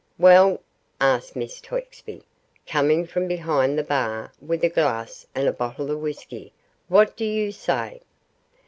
[0.17, 0.59] 'Well?'
[0.99, 2.23] asked Miss Twexby,
[2.65, 6.53] coming from behind the bar with a glass and a bottle of whisky,
[6.87, 8.01] 'what do you say?